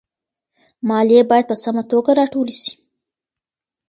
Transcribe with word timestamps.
ماليې 0.89 1.21
بايد 1.29 1.45
په 1.49 1.55
سمه 1.63 1.83
توګه 1.91 2.11
راټولي 2.19 2.55
سي. 2.63 2.71